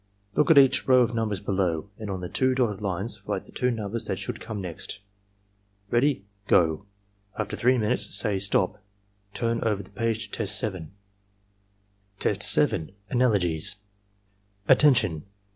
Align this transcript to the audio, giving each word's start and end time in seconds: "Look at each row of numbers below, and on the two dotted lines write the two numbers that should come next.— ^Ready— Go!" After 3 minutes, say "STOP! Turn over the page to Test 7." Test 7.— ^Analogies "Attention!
"Look 0.33 0.49
at 0.49 0.57
each 0.57 0.87
row 0.87 1.01
of 1.01 1.13
numbers 1.13 1.39
below, 1.39 1.91
and 1.99 2.09
on 2.09 2.21
the 2.21 2.27
two 2.27 2.55
dotted 2.55 2.81
lines 2.81 3.21
write 3.27 3.45
the 3.45 3.51
two 3.51 3.69
numbers 3.69 4.05
that 4.05 4.17
should 4.17 4.39
come 4.41 4.59
next.— 4.59 4.99
^Ready— 5.91 6.23
Go!" 6.47 6.87
After 7.37 7.55
3 7.55 7.77
minutes, 7.77 8.15
say 8.15 8.39
"STOP! 8.39 8.81
Turn 9.35 9.61
over 9.63 9.83
the 9.83 9.91
page 9.91 10.25
to 10.25 10.31
Test 10.31 10.57
7." 10.57 10.91
Test 12.17 12.41
7.— 12.41 12.93
^Analogies 13.13 13.75
"Attention! 14.67 15.23